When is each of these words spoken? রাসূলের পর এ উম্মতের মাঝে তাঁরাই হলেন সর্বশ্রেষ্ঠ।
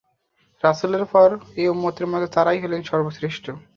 রাসূলের 0.63 1.03
পর 1.13 1.29
এ 1.55 1.65
উম্মতের 1.73 2.05
মাঝে 2.07 2.27
তাঁরাই 2.35 2.61
হলেন 2.63 2.81
সর্বশ্রেষ্ঠ। 2.83 3.45